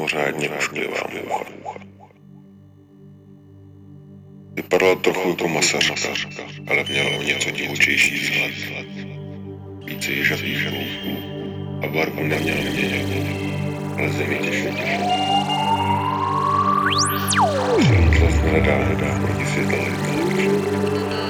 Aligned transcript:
mimořádně 0.00 0.50
ošklivá 0.50 0.96
moucha. 1.12 1.80
Vypadala 4.54 4.94
trochu 4.94 5.28
jako 5.28 5.48
masařka, 5.48 5.94
ale 6.70 6.84
měla 6.84 7.18
o 7.18 7.22
něco 7.22 7.50
divočejší 7.50 8.18
vzhled. 8.18 8.54
Více 9.84 10.12
ježavých 10.12 10.64
kouků 10.64 11.16
a 11.84 11.88
barvu 11.88 12.22
neměla 12.22 12.60
měnit, 12.60 13.26
ale 13.98 14.12
zemědělně 14.12 14.70
těšila. 14.72 15.10
Přilítla 17.78 18.30
z 18.30 18.34
hledá 18.34 19.18
proti 19.20 19.46
světelné 19.46 19.90
Tentokrát 20.00 21.20
na 21.20 21.29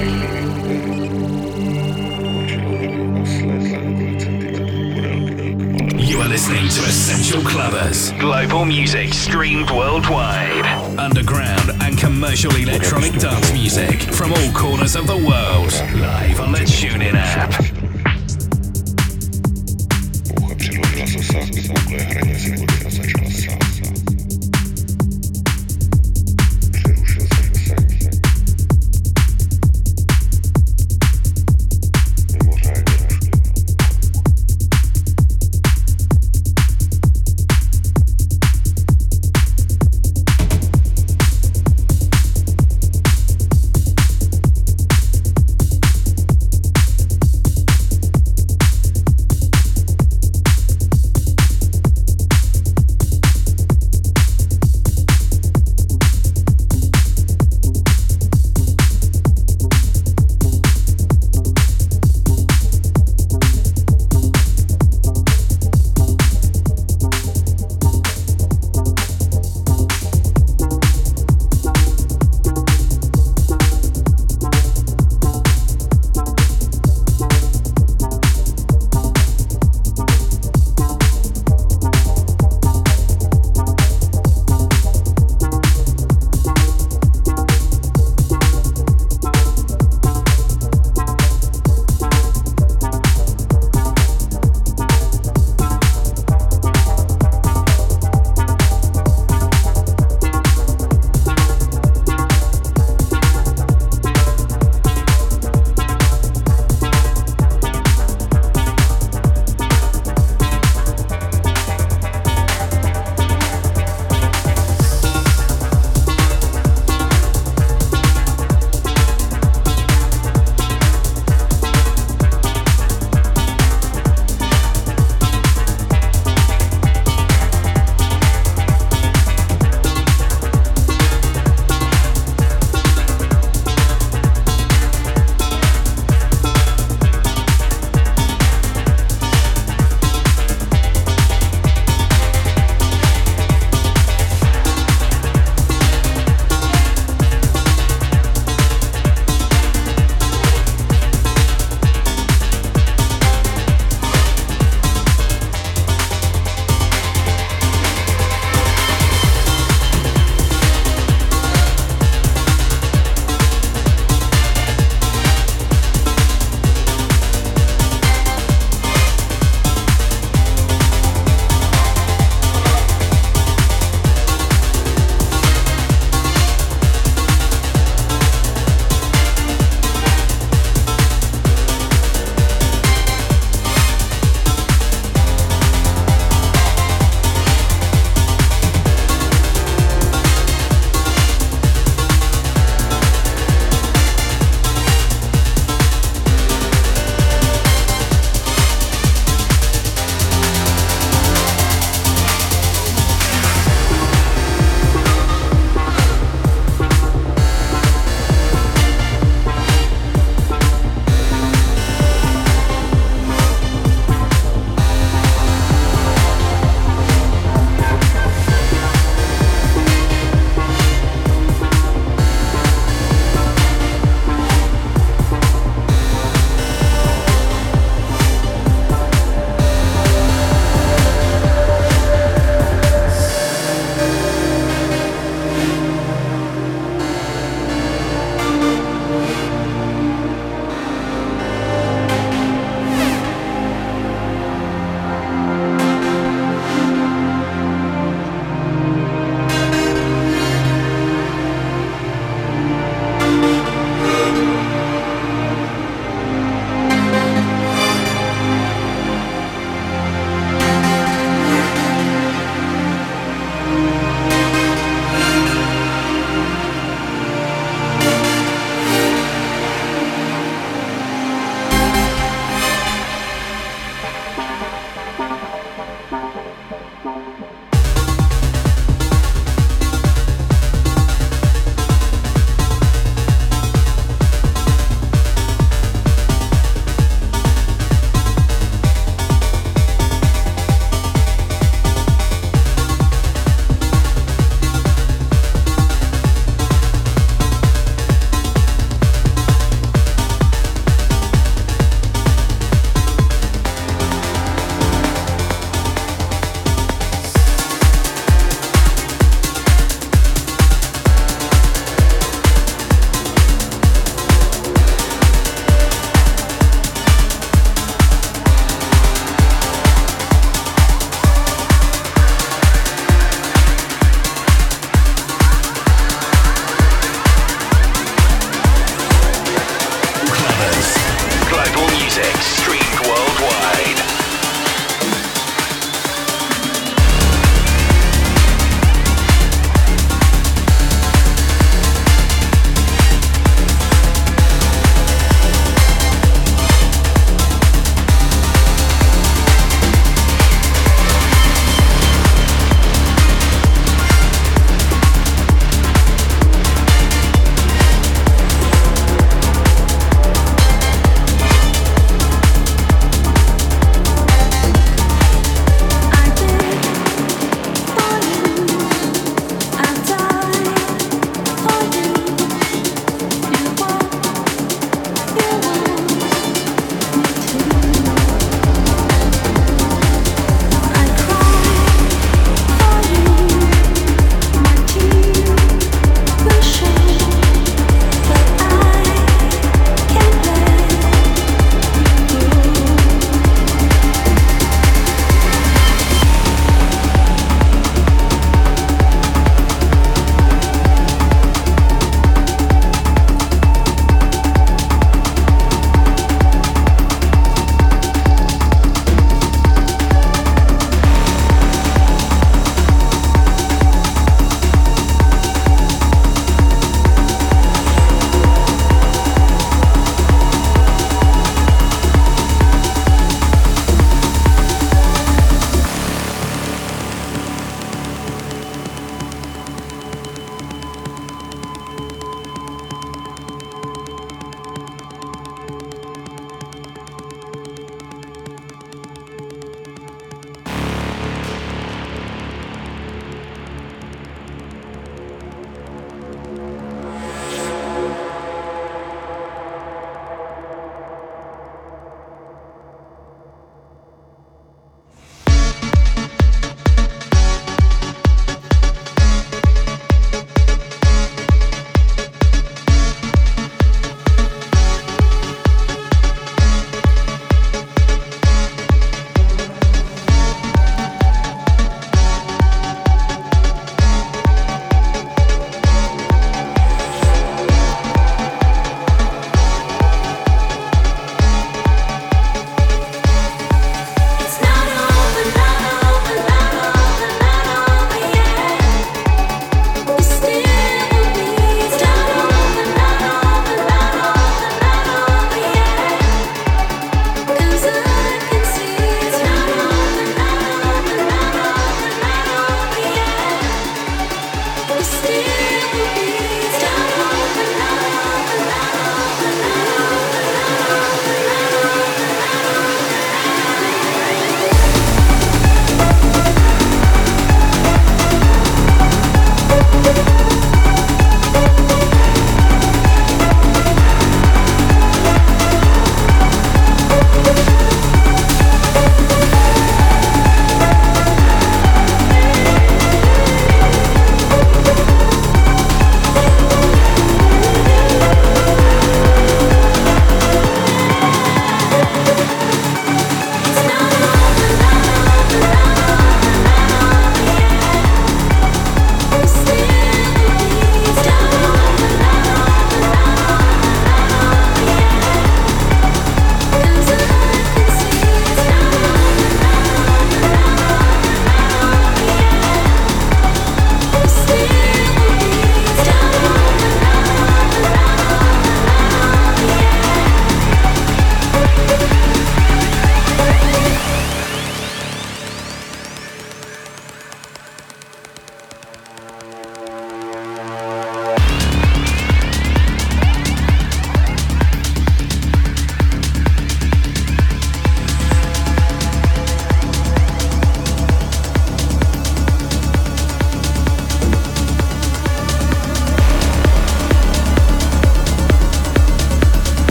listening 6.51 6.69
to 6.69 6.89
Essential 6.89 7.41
Clubbers. 7.43 8.19
Global 8.19 8.65
music 8.65 9.13
streamed 9.13 9.69
worldwide. 9.71 10.65
Underground 10.99 11.71
and 11.81 11.97
commercial 11.97 12.53
electronic 12.55 13.13
dance 13.13 13.53
music 13.53 14.01
from 14.01 14.33
all 14.33 14.51
corners 14.51 14.97
of 14.97 15.07
the 15.07 15.15
world. 15.15 15.71
Live 16.01 16.41
on 16.41 16.51
the 16.51 16.59
TuneIn 16.59 17.13
app. 17.13 17.81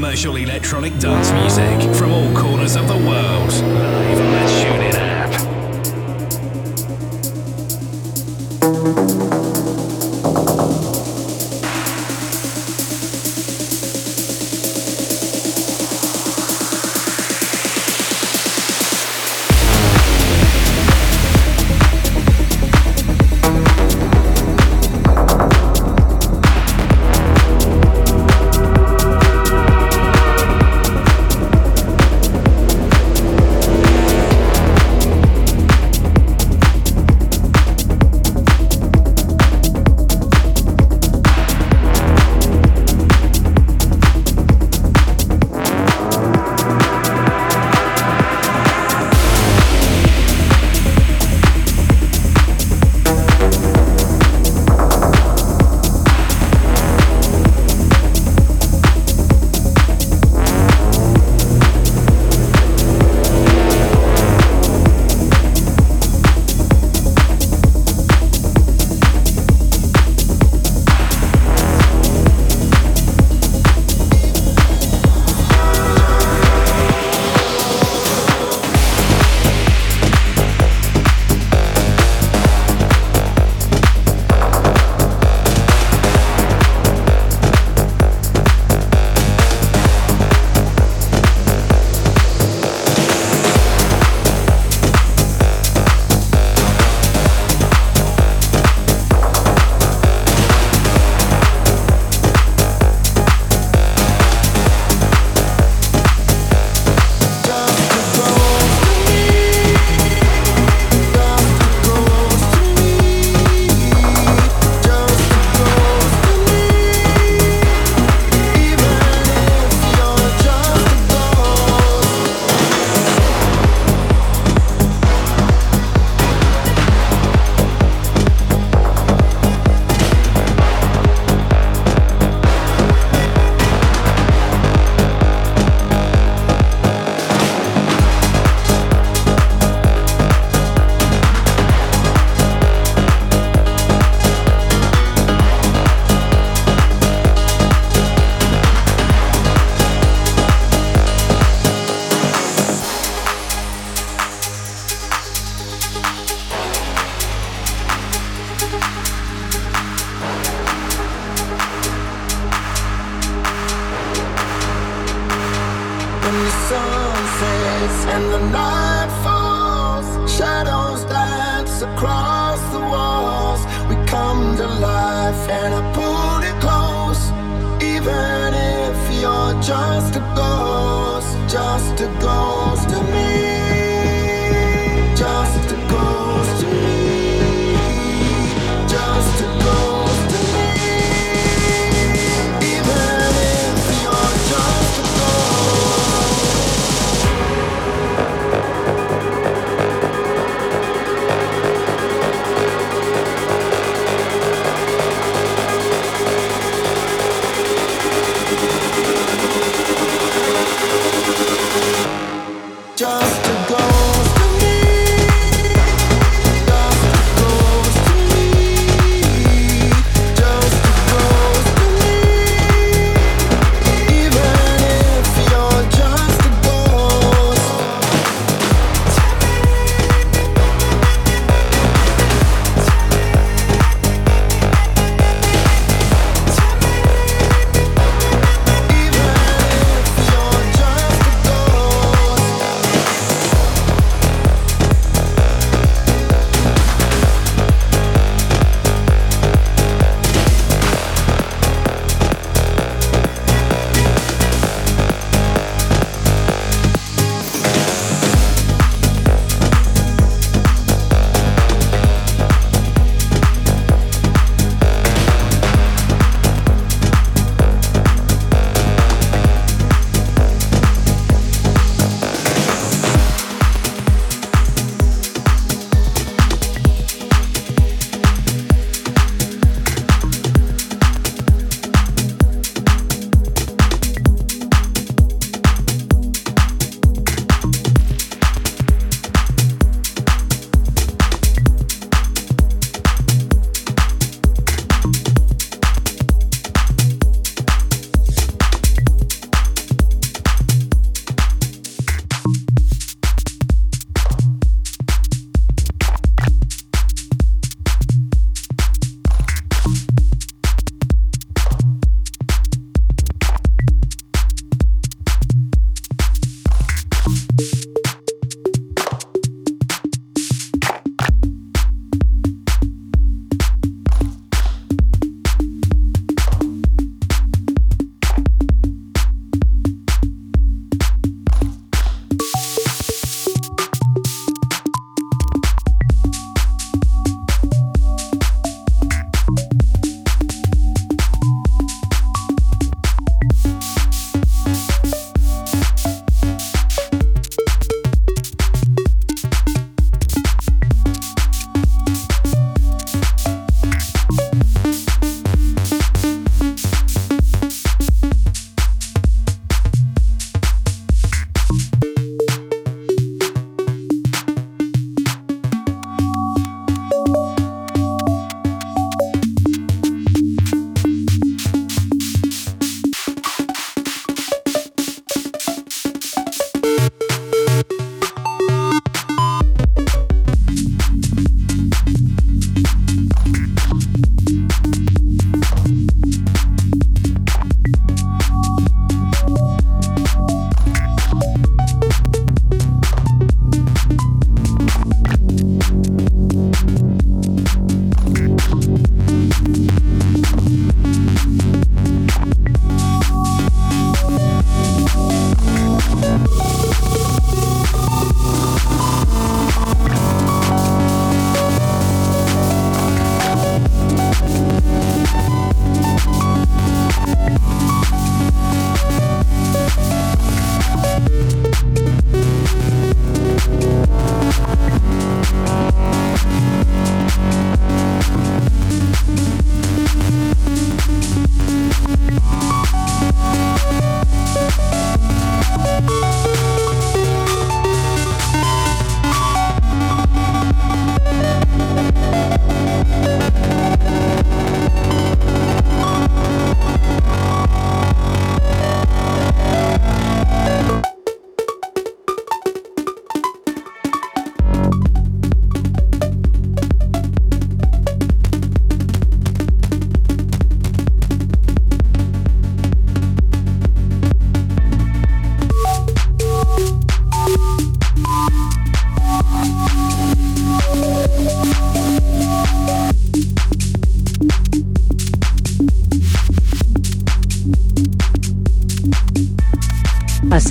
commercial 0.00 0.36
electronic 0.36 0.98
dance 0.98 1.30
music 1.32 1.94
from 1.94 2.10
all 2.10 2.34
corners 2.34 2.74
of 2.74 2.88
the 2.88 2.96
world. 2.96 3.52
Live 3.52 4.18
on 4.18 4.32
show. 4.48 4.69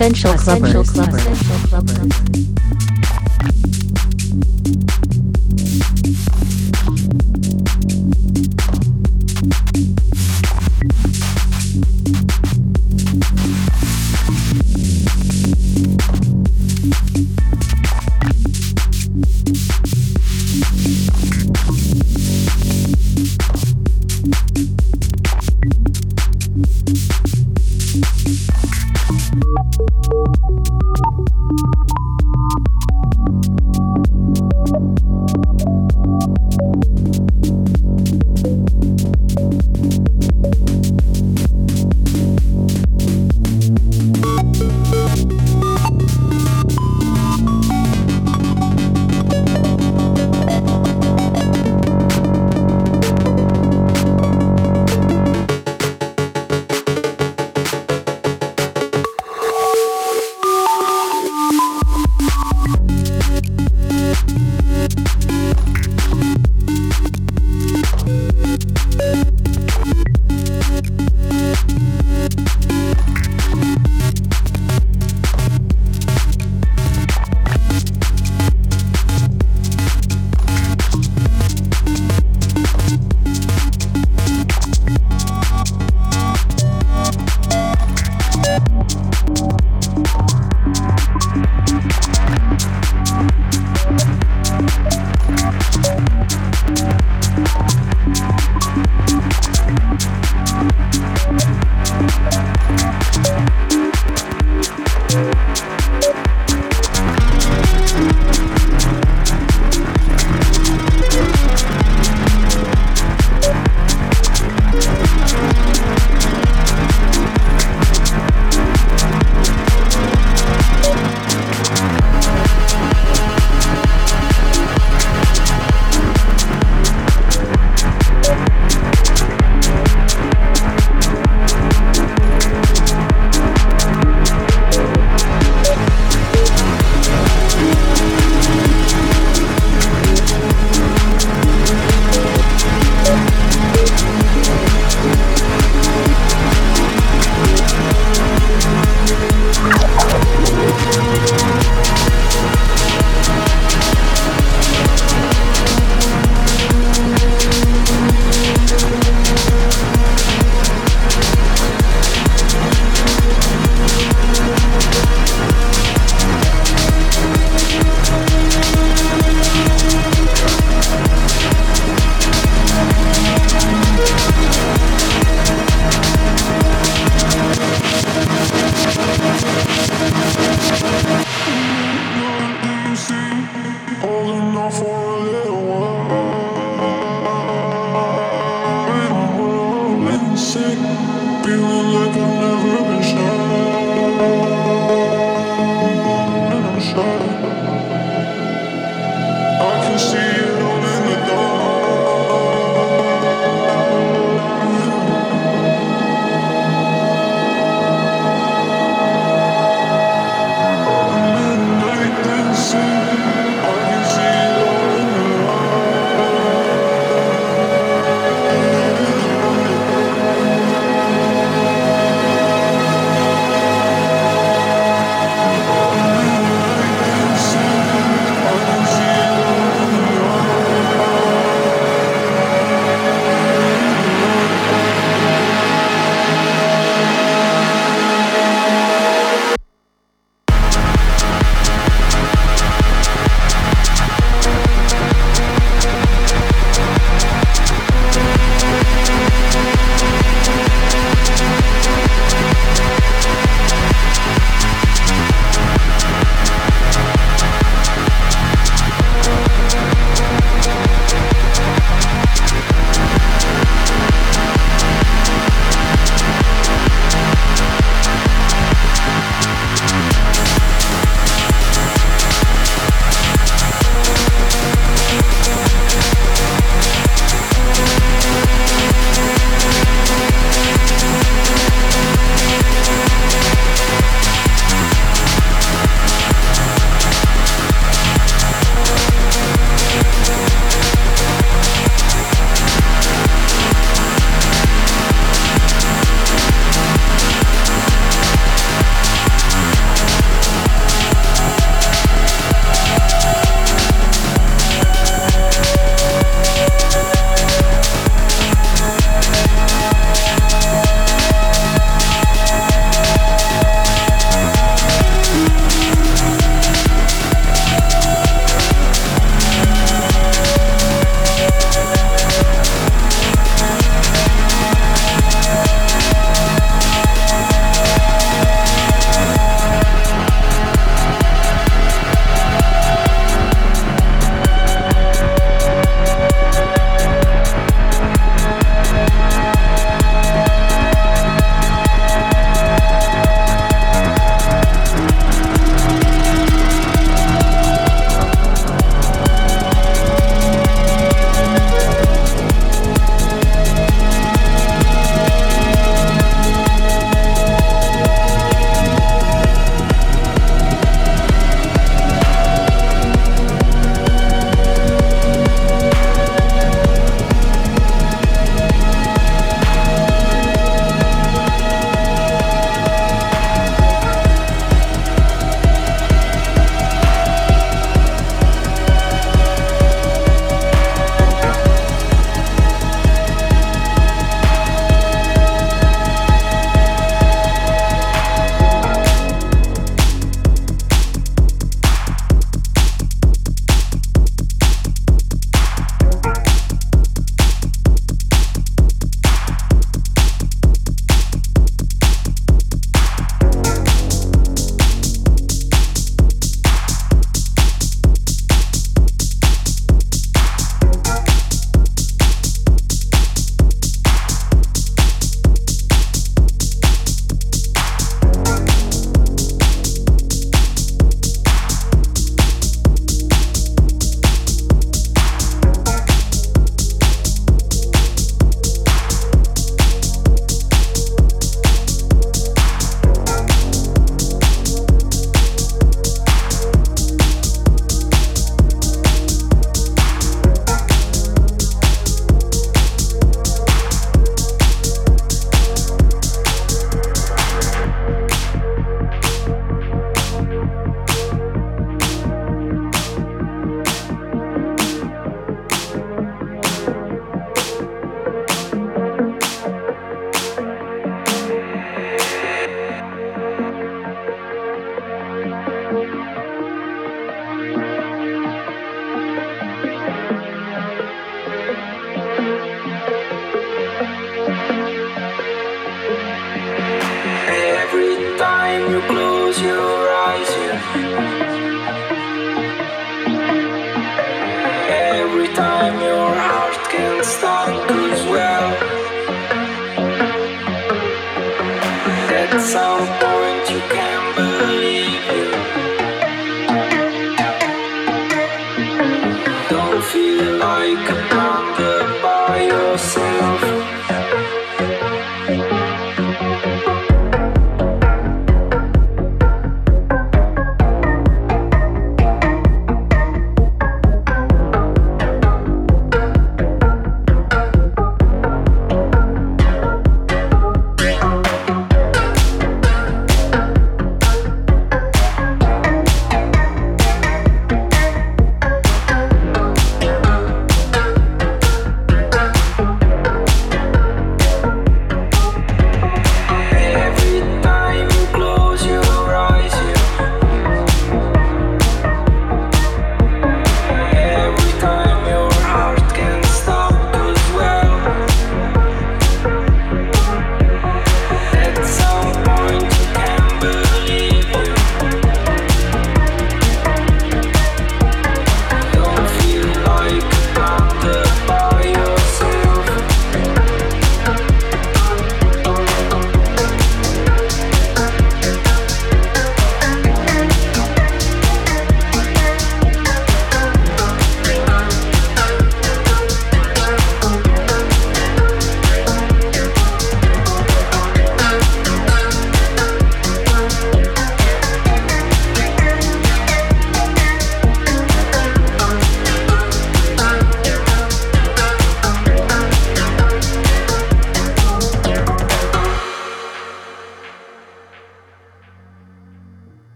Essential 0.00 0.32
Clubbers. 0.34 0.88
Essential 0.88 1.58
Clubbers. 1.66 2.57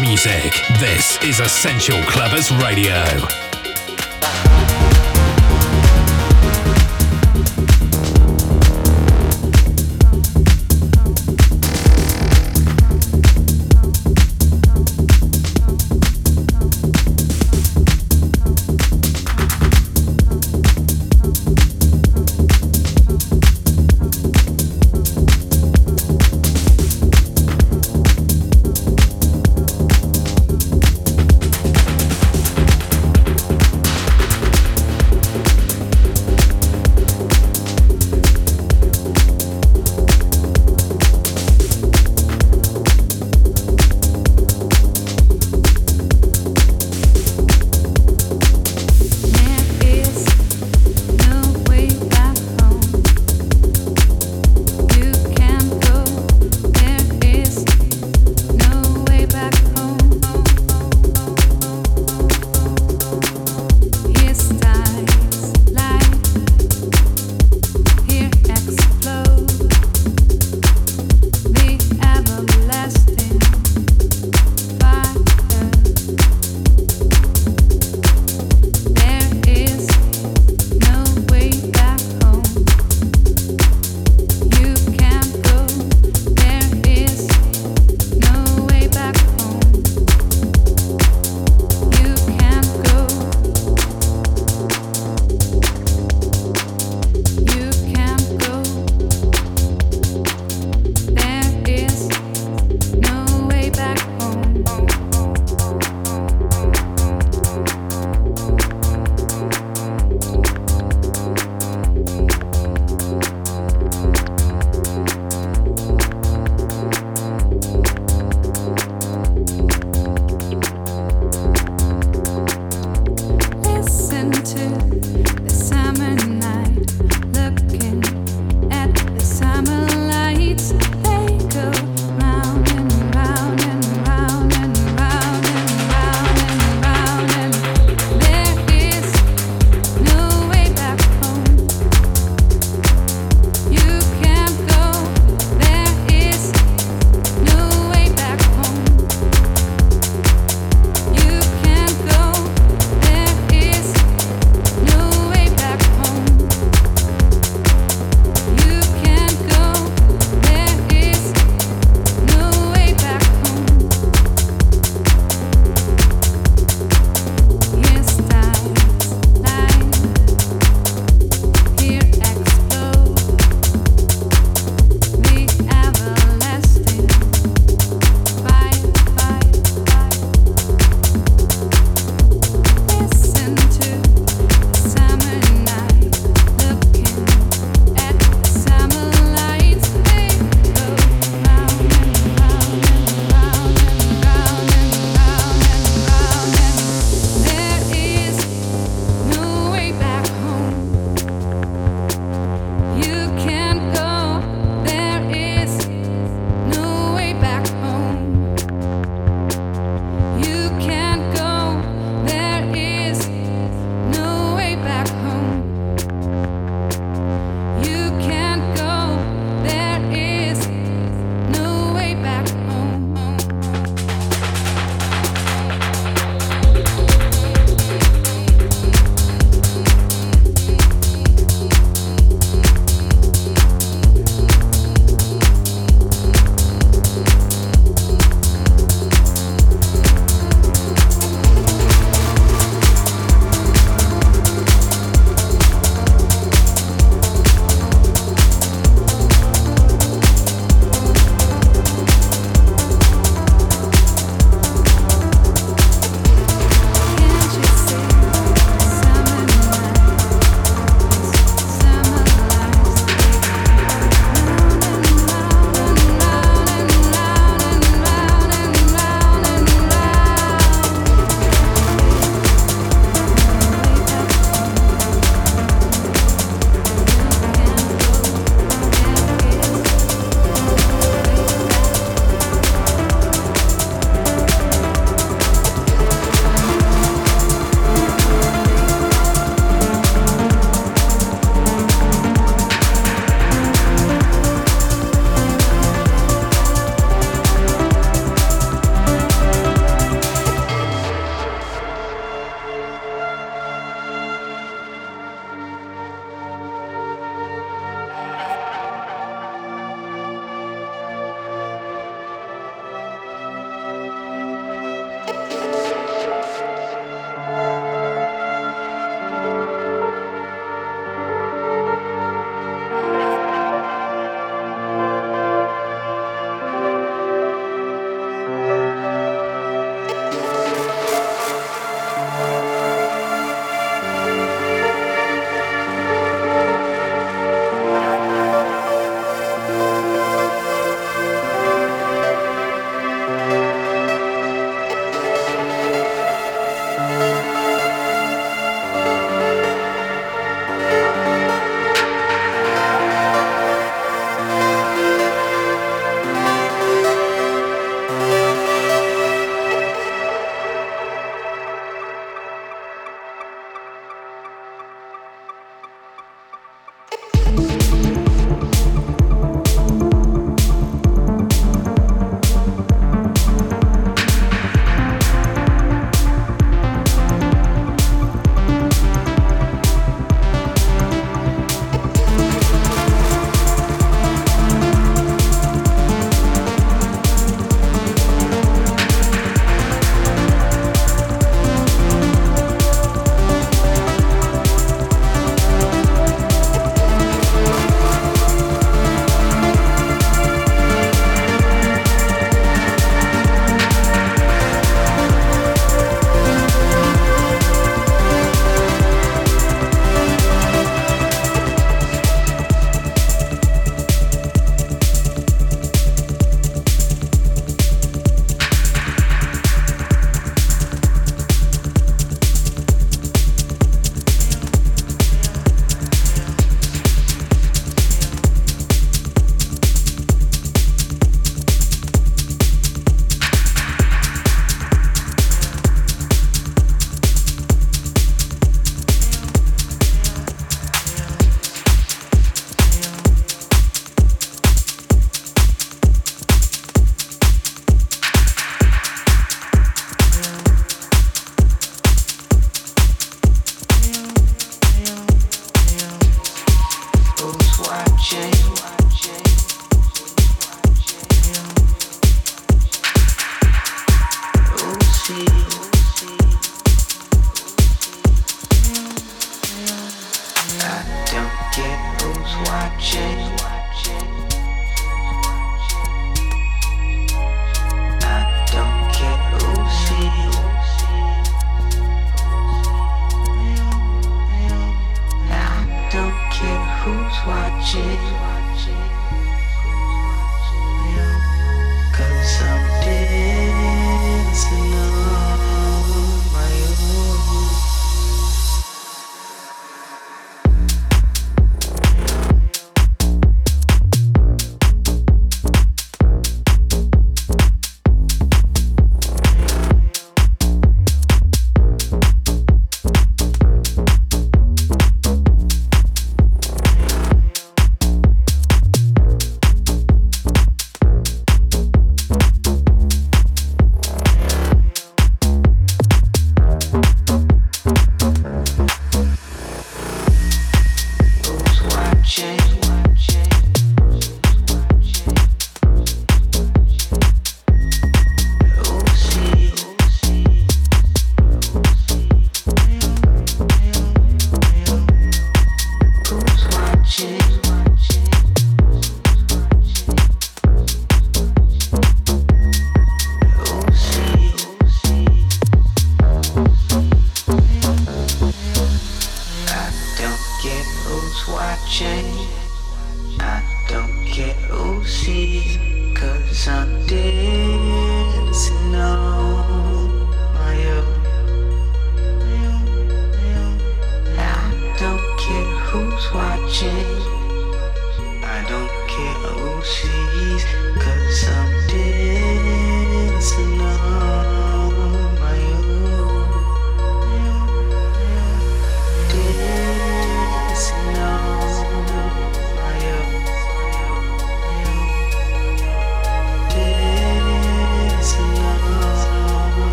Music. 0.00 0.62
This 0.78 1.20
is 1.22 1.40
Essential 1.40 1.98
Clubbers 2.02 2.50
Radio. 2.62 3.47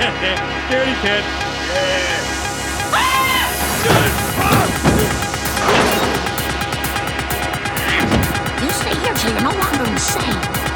Dirty 0.00 0.94
kid. 1.02 1.22
Yeah. 1.68 2.30
You 8.62 8.70
stay 8.70 8.94
here 8.94 9.14
till 9.14 9.32
you're 9.32 9.42
no 9.42 9.50
longer 9.50 9.84
insane. 9.90 10.69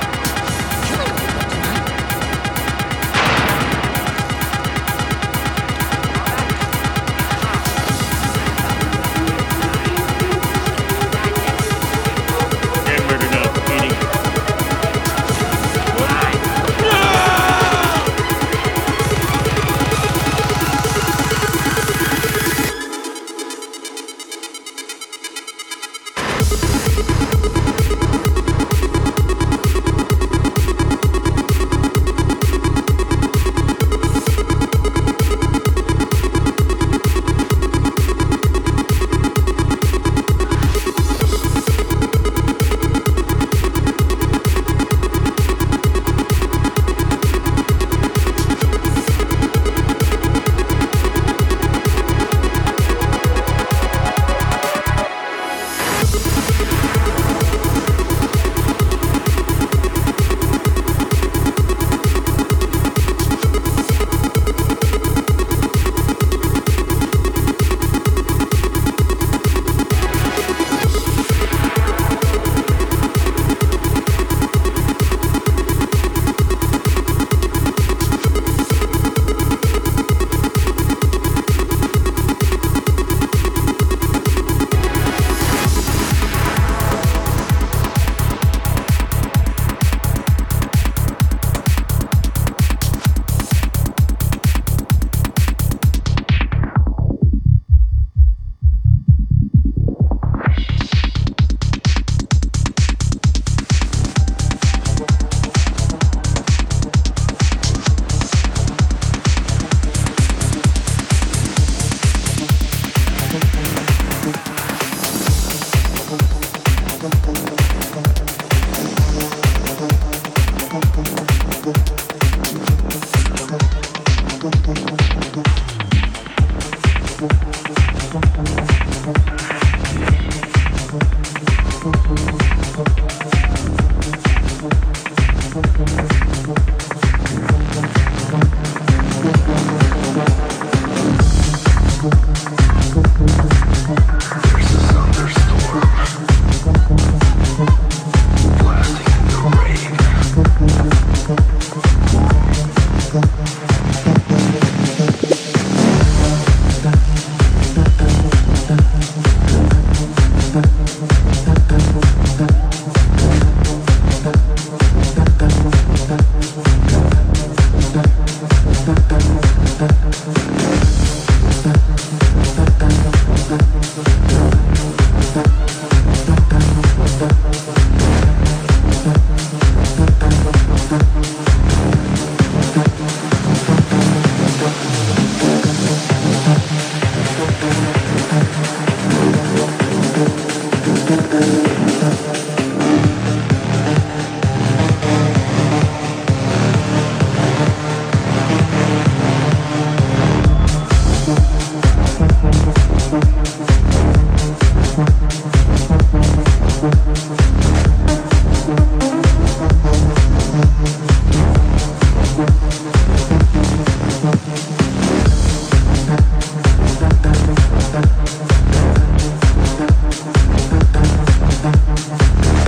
Thank 220.16 220.28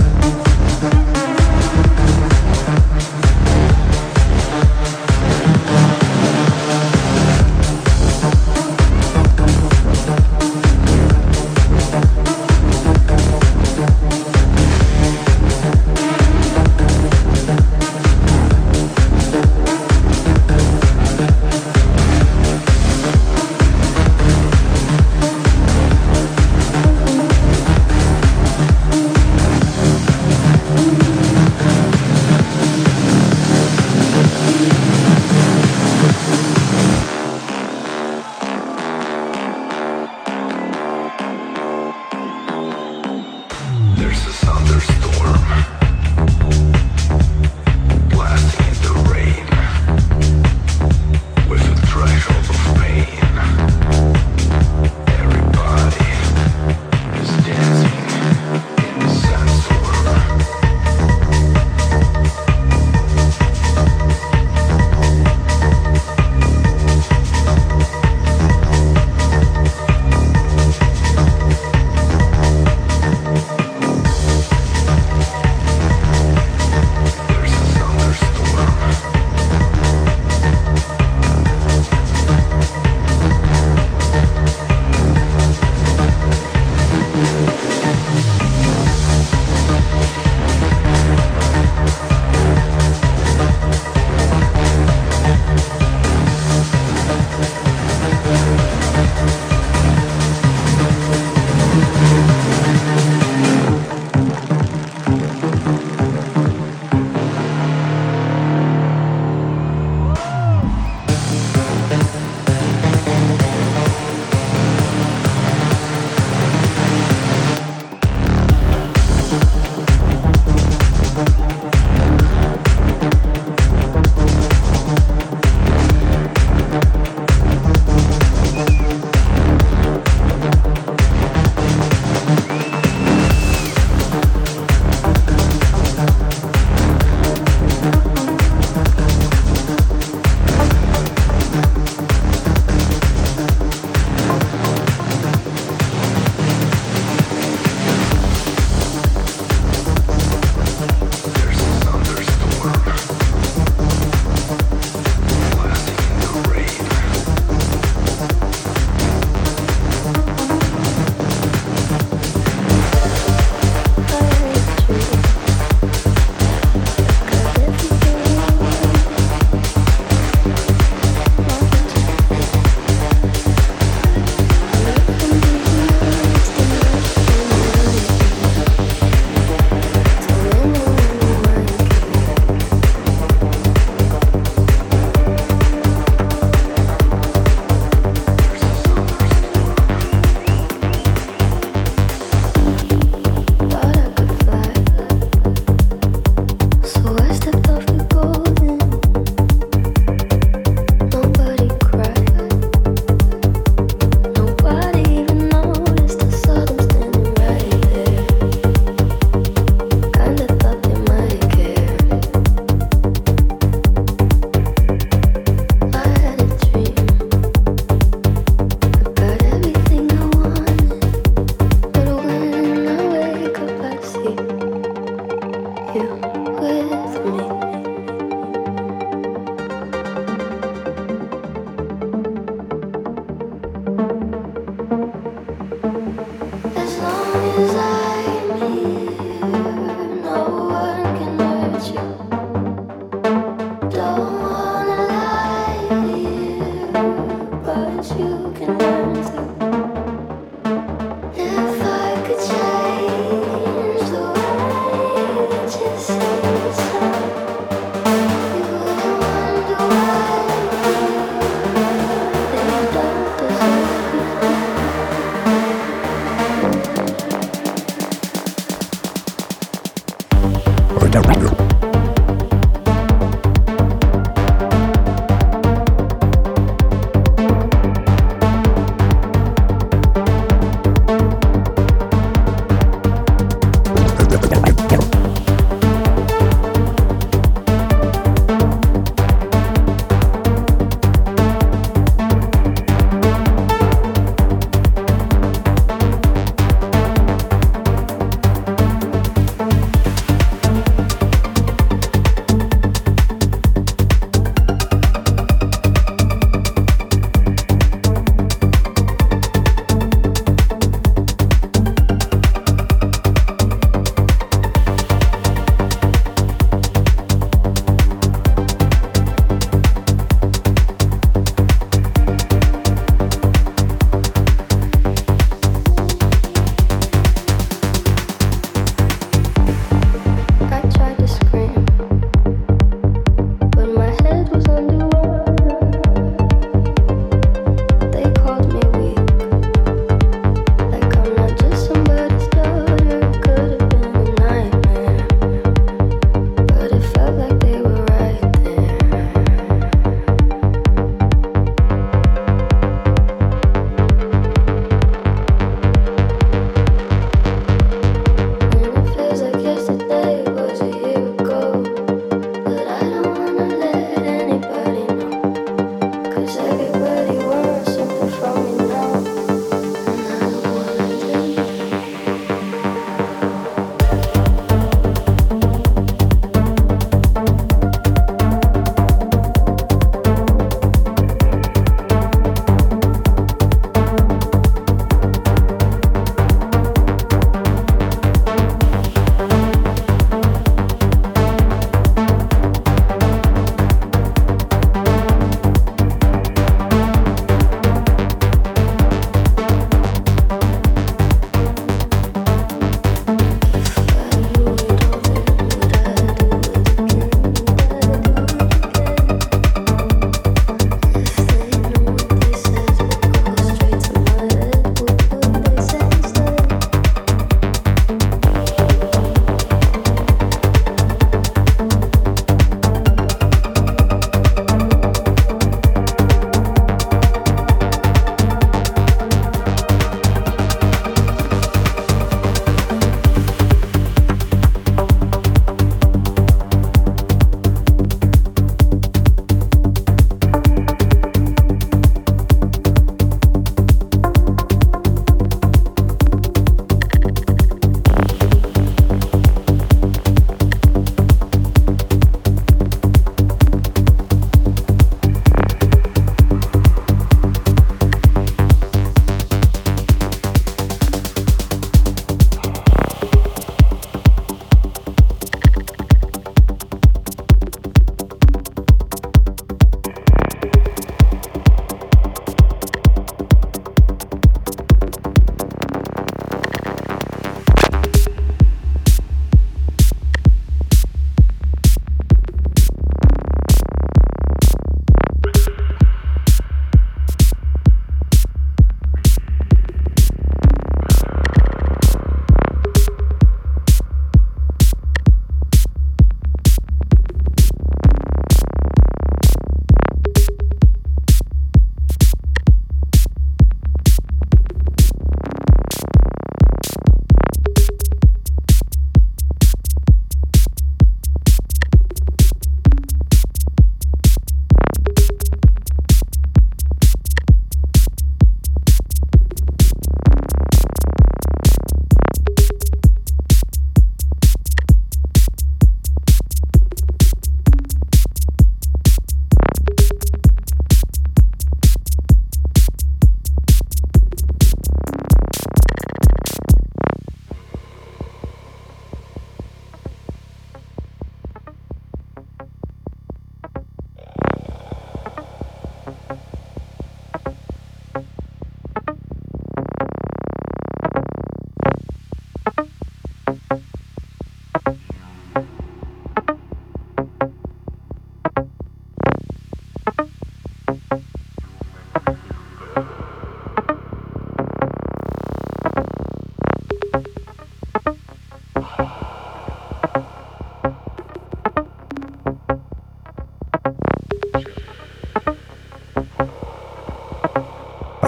you. 0.01 0.06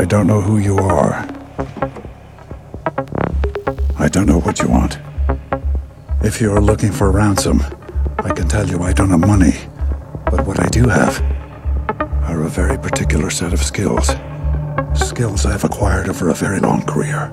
Don't 0.09 0.25
know 0.25 0.41
who 0.41 0.57
you 0.57 0.75
are. 0.79 1.13
I 3.99 4.07
don't 4.07 4.25
know 4.25 4.39
what 4.39 4.59
you 4.59 4.67
want. 4.67 4.97
If 6.23 6.41
you 6.41 6.51
are 6.51 6.59
looking 6.59 6.91
for 6.91 7.11
ransom, 7.11 7.61
I 8.17 8.33
can 8.33 8.47
tell 8.47 8.67
you 8.67 8.81
I 8.81 8.91
don't 8.91 9.11
have 9.11 9.19
money. 9.19 9.53
But 10.31 10.47
what 10.47 10.59
I 10.59 10.65
do 10.69 10.87
have 10.87 11.21
are 12.27 12.41
a 12.41 12.49
very 12.49 12.75
particular 12.79 13.29
set 13.29 13.53
of 13.53 13.61
skills. 13.61 14.07
Skills 14.95 15.45
I've 15.45 15.63
acquired 15.63 16.09
over 16.09 16.29
a 16.29 16.33
very 16.33 16.59
long 16.59 16.81
career. 16.87 17.31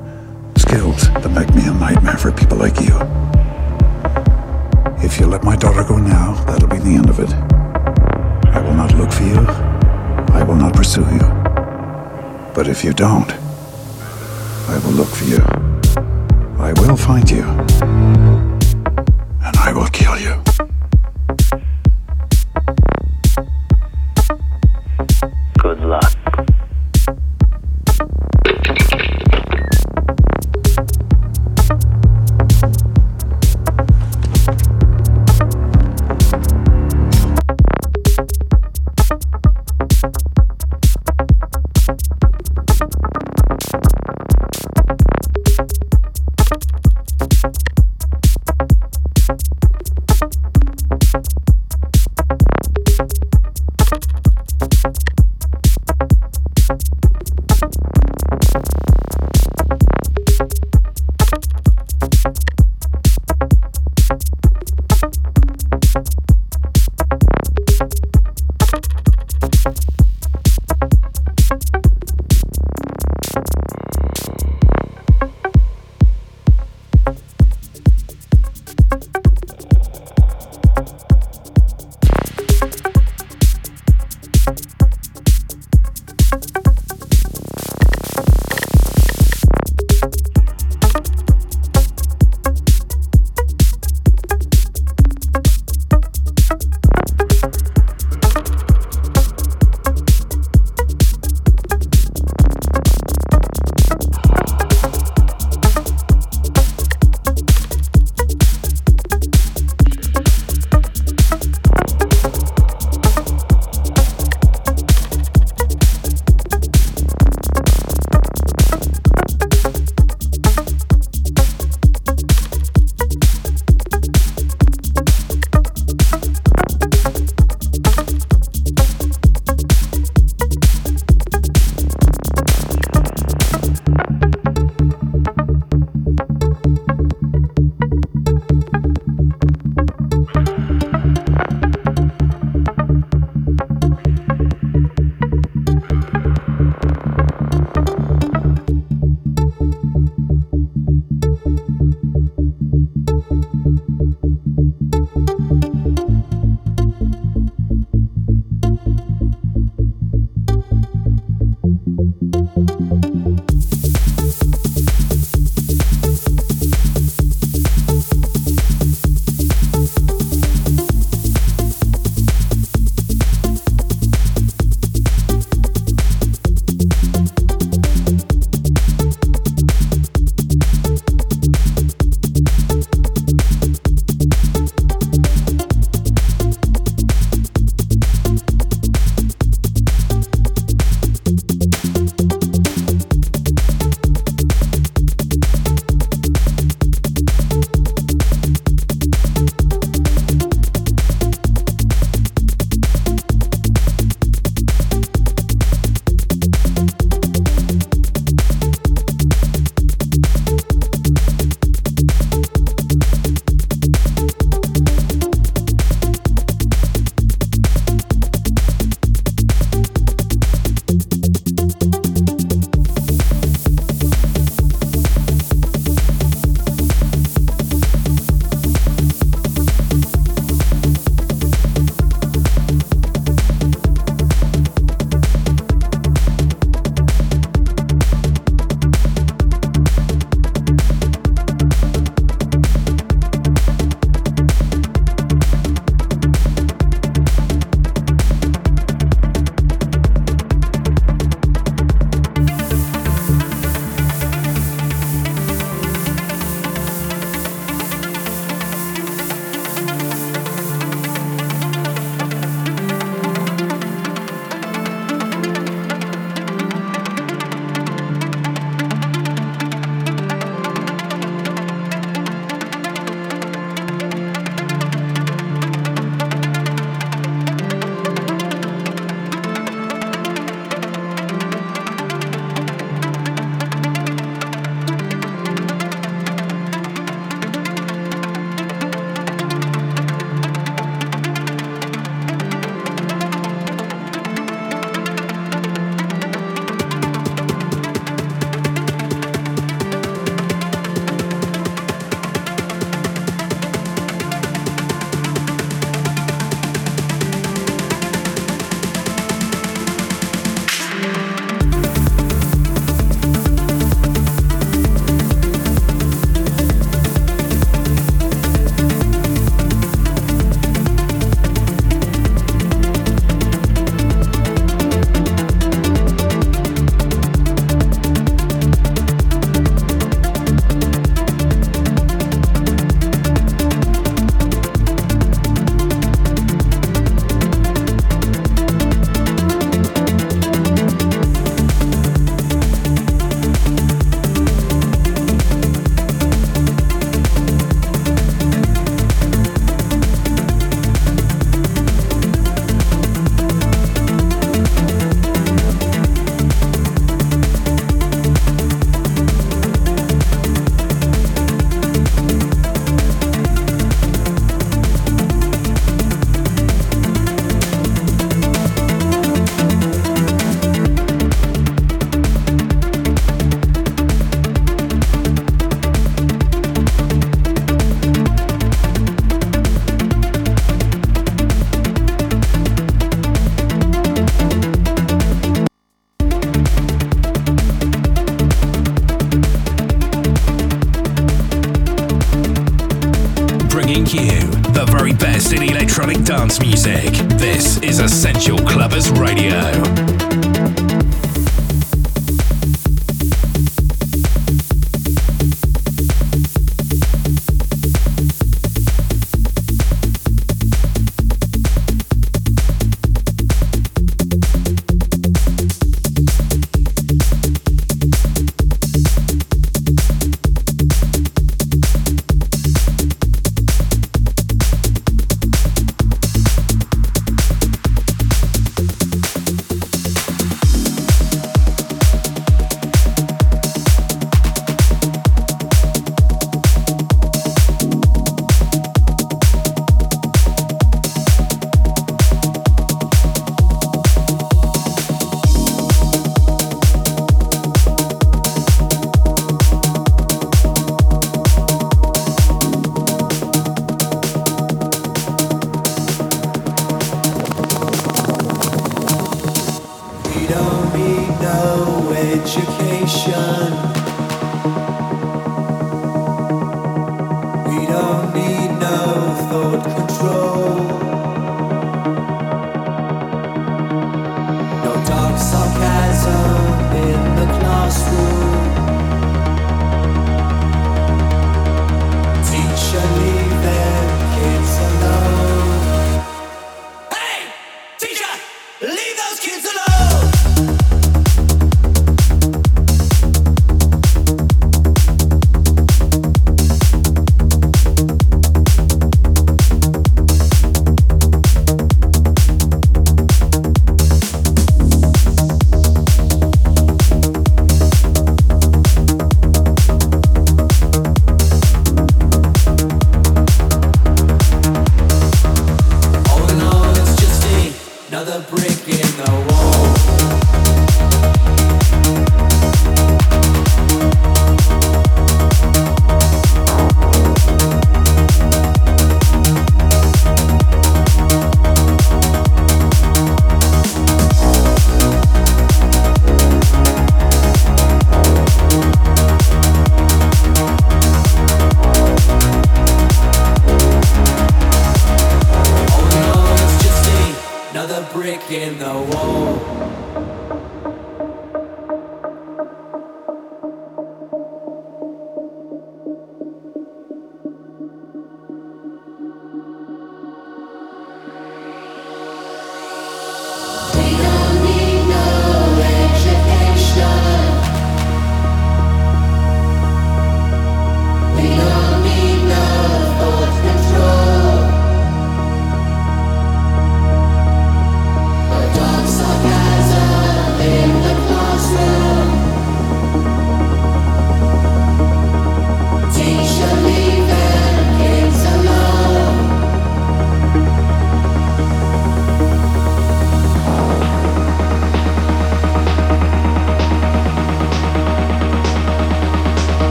Skills 0.59 1.09
that 1.09 1.31
make 1.31 1.55
me 1.55 1.67
a 1.67 1.73
nightmare 1.73 2.19
for 2.19 2.31
people 2.31 2.59
like 2.59 2.79
you. 2.79 2.95
If 5.03 5.19
you 5.19 5.25
let 5.25 5.45
my 5.45 5.57
daughter 5.57 5.83
go 5.83 5.97
now, 5.97 6.45
that'll 6.45 6.69
be 6.69 6.77
the 6.77 6.97
end 6.97 7.09
of 7.09 7.21
it. 7.21 7.33
I 8.55 8.61
will 8.61 8.75
not 8.75 8.93
look 8.97 9.11
for 9.13 9.23
you. 9.23 9.47
I 10.37 10.45
will 10.45 10.57
not 10.57 10.75
pursue 10.75 11.07
you. 11.07 11.36
But 12.57 12.69
if 12.69 12.83
you 12.83 12.95
don't, 12.95 13.31
I 14.67 14.81
will 14.83 14.93
look 14.93 15.09
for 15.09 15.25
you. 15.25 15.45
I 16.59 16.73
will 16.81 16.97
find 16.97 17.31
you. 17.31 17.86